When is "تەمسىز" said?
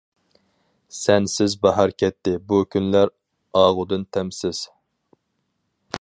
4.19-4.67